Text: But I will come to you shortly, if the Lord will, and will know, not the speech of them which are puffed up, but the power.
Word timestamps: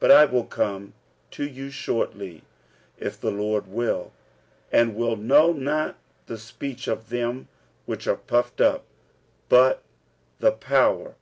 But 0.00 0.10
I 0.12 0.24
will 0.24 0.44
come 0.44 0.94
to 1.32 1.46
you 1.46 1.70
shortly, 1.70 2.40
if 2.98 3.20
the 3.20 3.30
Lord 3.30 3.66
will, 3.66 4.14
and 4.72 4.96
will 4.96 5.16
know, 5.16 5.52
not 5.52 5.96
the 6.24 6.38
speech 6.38 6.88
of 6.88 7.10
them 7.10 7.48
which 7.84 8.06
are 8.06 8.16
puffed 8.16 8.62
up, 8.62 8.86
but 9.50 9.82
the 10.38 10.52
power. 10.52 11.16